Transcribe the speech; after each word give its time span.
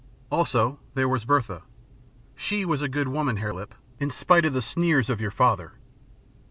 Also, 0.31 0.79
there 0.95 1.07
was 1.07 1.25
Bertha. 1.25 1.61
She 2.35 2.65
was 2.65 2.81
a 2.81 2.89
good 2.89 3.07
woman, 3.07 3.37
Hare 3.37 3.53
Lip, 3.53 3.75
in 3.99 4.09
spite 4.09 4.45
of 4.45 4.53
the 4.53 4.59
sneers 4.63 5.11
of 5.11 5.21
your 5.21 5.29
father. 5.29 5.73